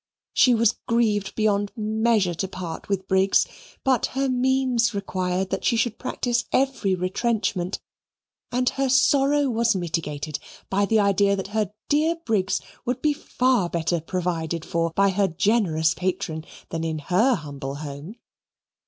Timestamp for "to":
2.33-2.47